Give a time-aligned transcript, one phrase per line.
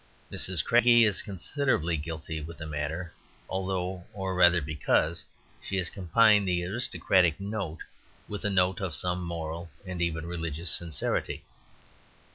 [0.31, 0.63] Mrs.
[0.65, 3.13] Craigie is considerably guilty in the matter,
[3.47, 5.23] although, or rather because,
[5.61, 7.83] she has combined the aristocratic note
[8.27, 11.43] with a note of some moral and even religious sincerity.